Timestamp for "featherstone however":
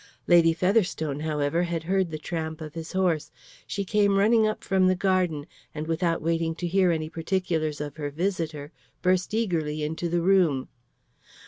0.51-1.61